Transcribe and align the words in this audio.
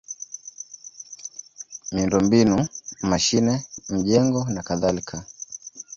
miundombinu: 1.91 2.57
mashine, 3.09 3.53
majengo 3.91 4.39
nakadhalika. 4.53 5.17